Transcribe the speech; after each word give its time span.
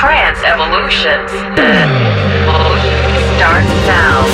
trance 0.00 0.40
evolution 0.48 1.28
starts 3.36 3.68
now. 3.84 4.24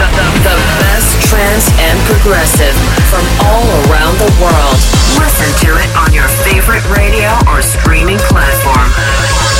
The, 0.00 0.08
the, 0.16 0.26
the 0.40 0.56
best 0.80 1.28
trance 1.28 1.68
and 1.76 2.00
progressive 2.08 2.72
from 3.12 3.28
all 3.44 3.68
around 3.92 4.16
the 4.24 4.32
world. 4.40 4.80
Listen 5.20 5.52
to 5.68 5.76
it 5.76 5.90
on 6.00 6.08
your 6.16 6.28
favorite 6.48 6.88
radio 6.96 7.28
or 7.52 7.60
streaming 7.60 8.16
platform. 8.32 8.88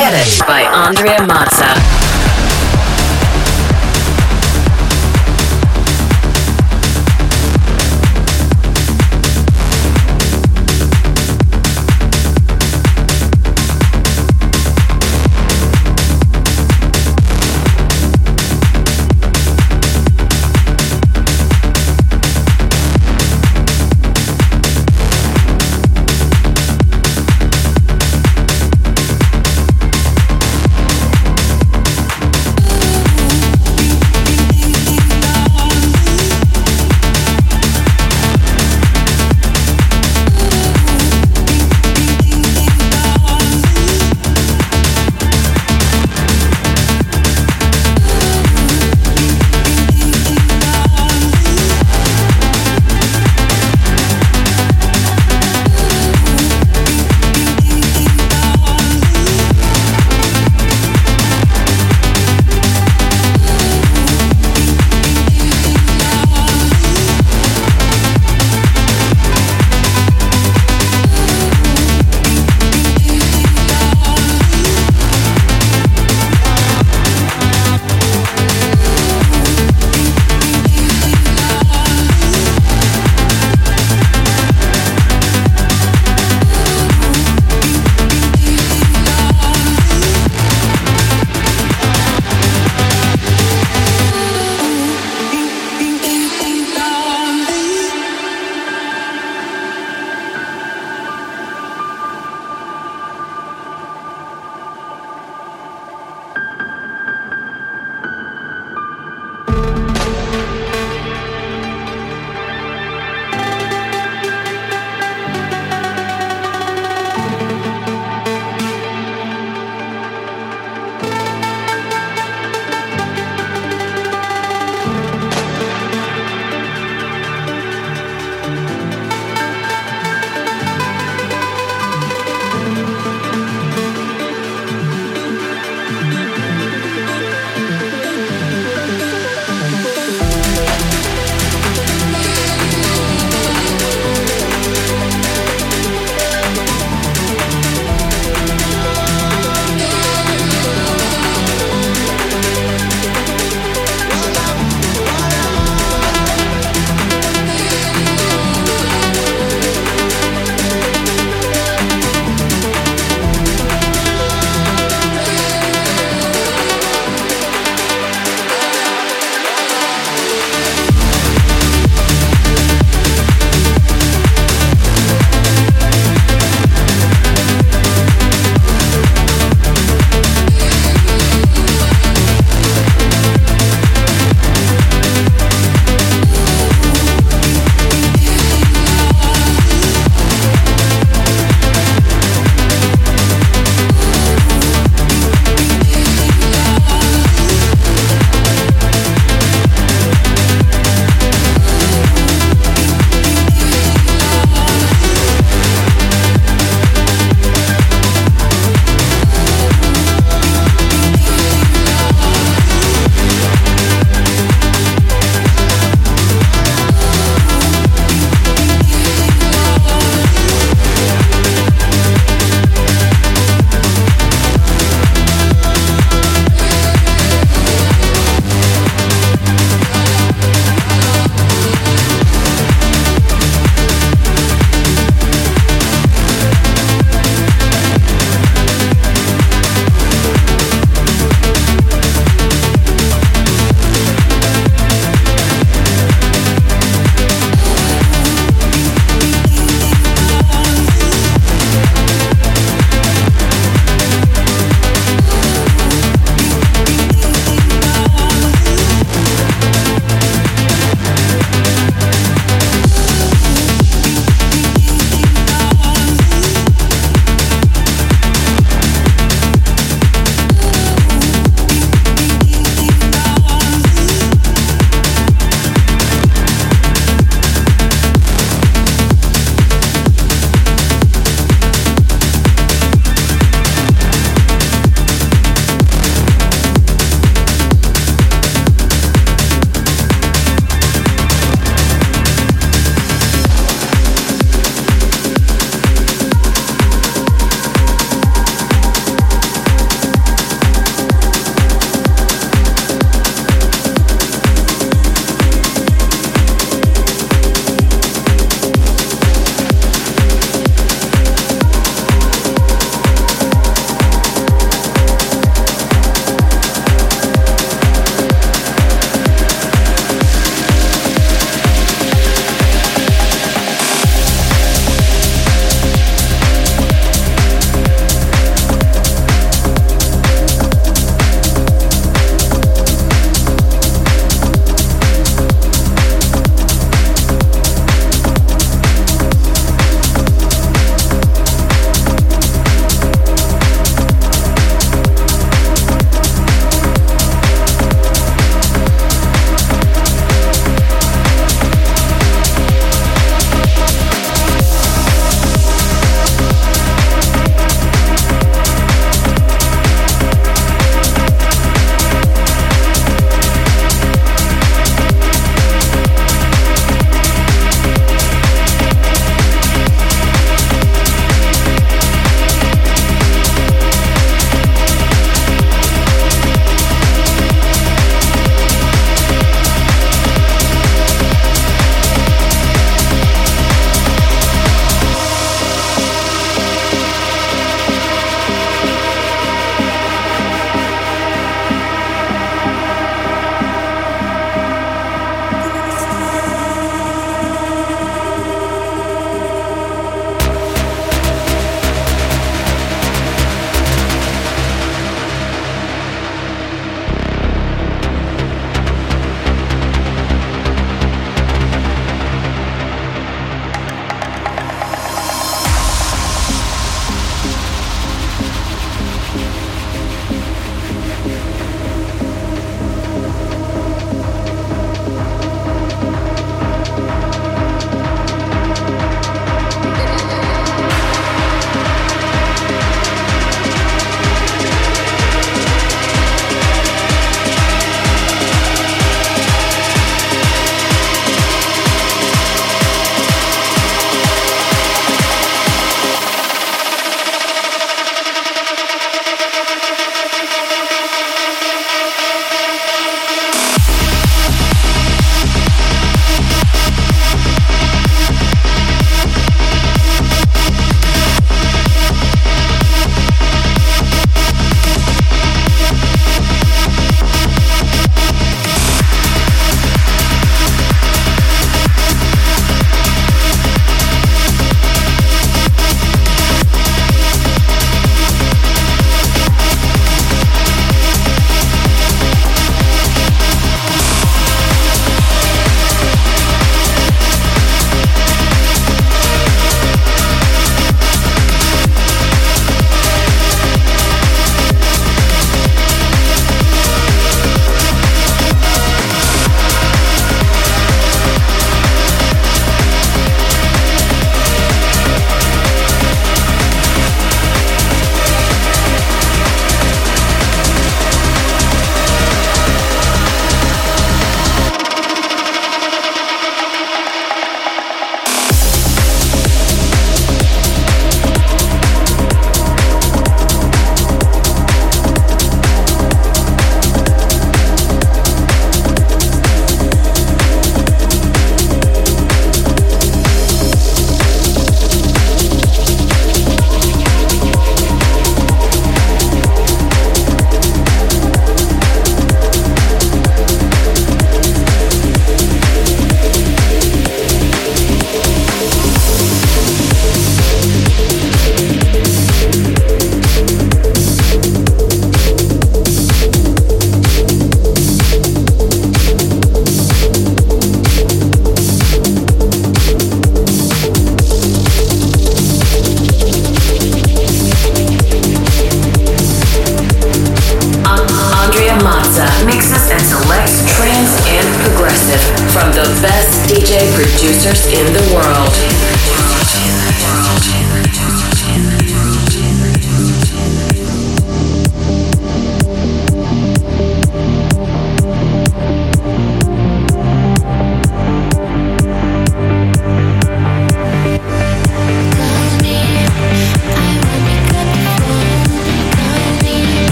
Edit 0.00 0.40
by 0.48 0.64
Andrea 0.64 1.20
Mazza. 1.20 2.19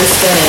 understood 0.00 0.39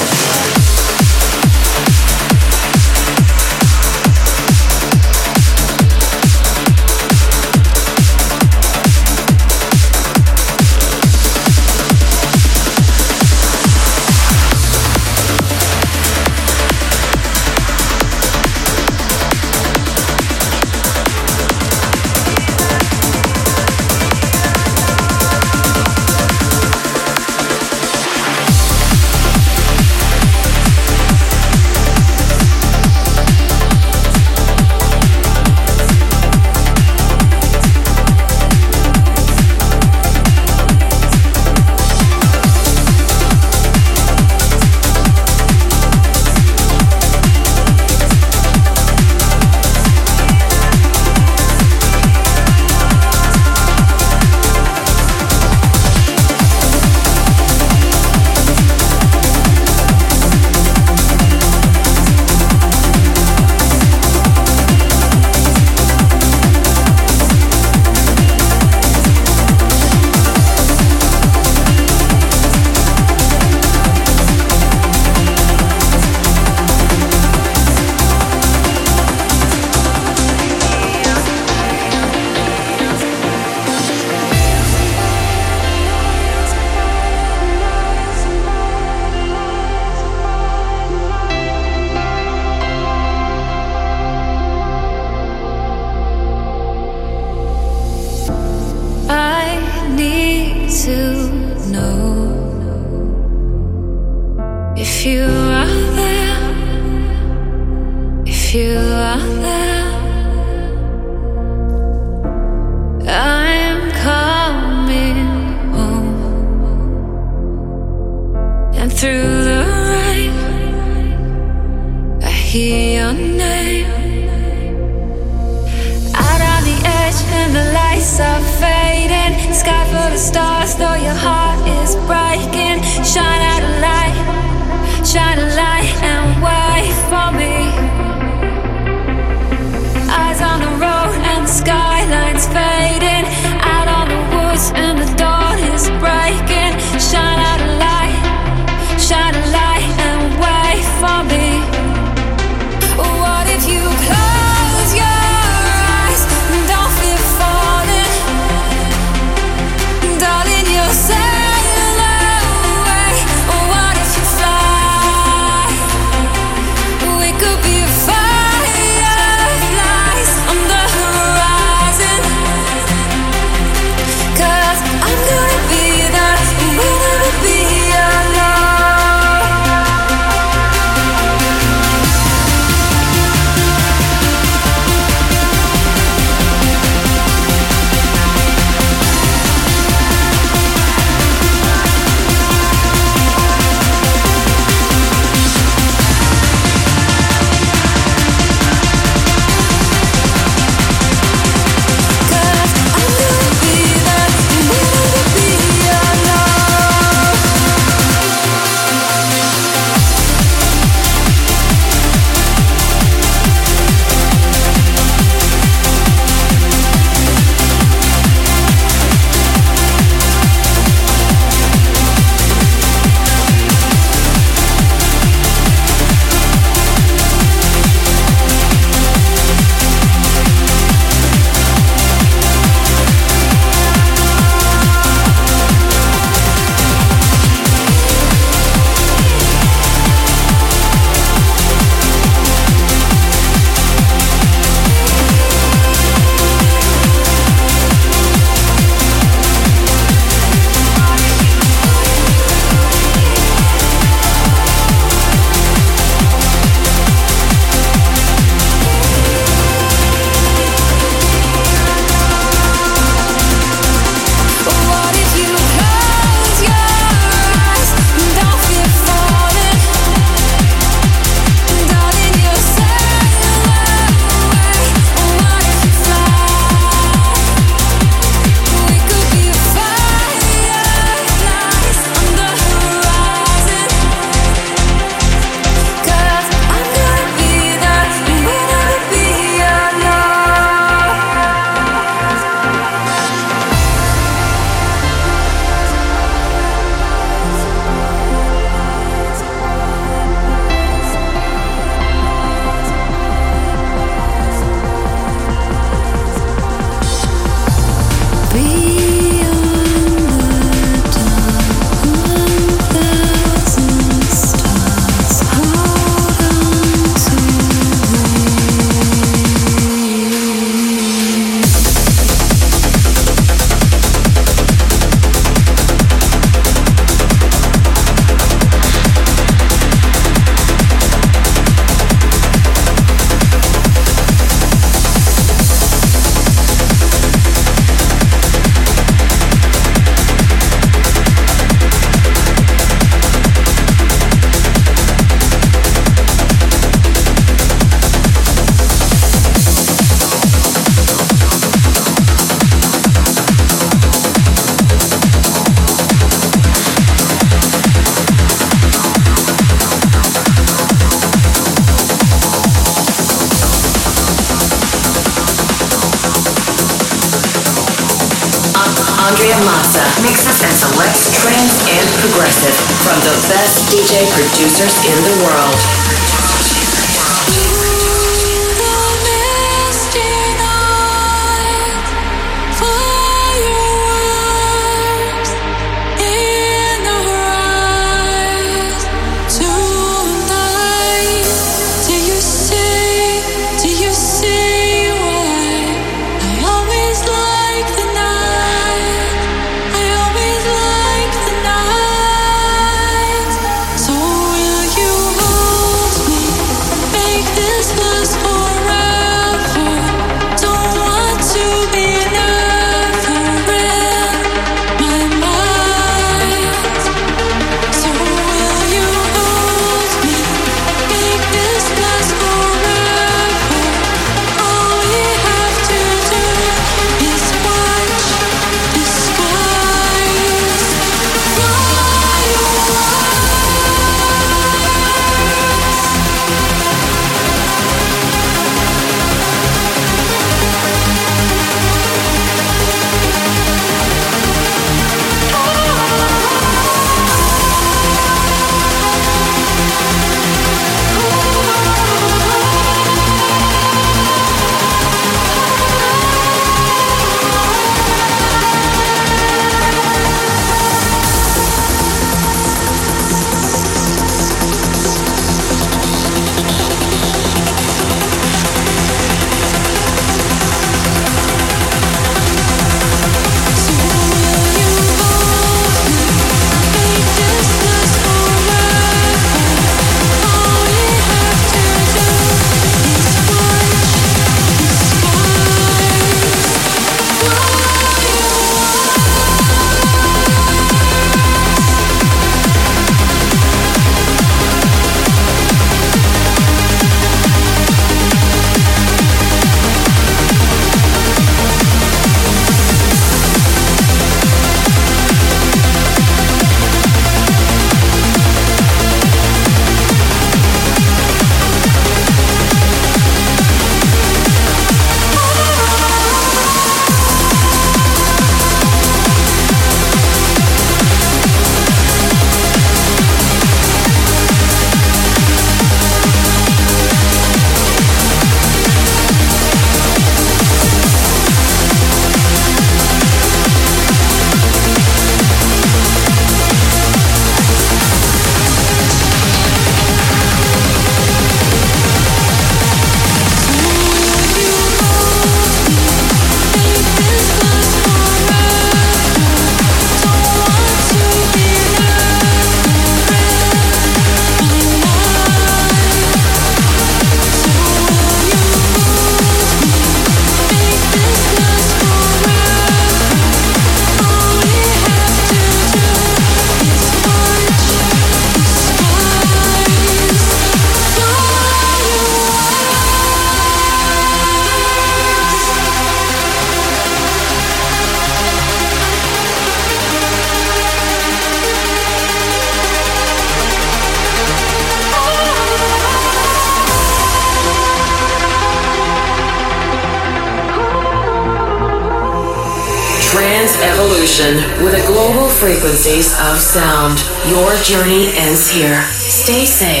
frequencies 595.91 596.31
of 596.39 596.57
sound. 596.57 597.19
Your 597.49 597.75
journey 597.83 598.31
ends 598.37 598.71
here. 598.71 599.01
Stay 599.11 599.65
safe. 599.65 600.00